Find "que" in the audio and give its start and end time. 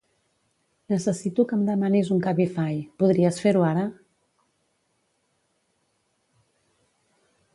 1.51-1.57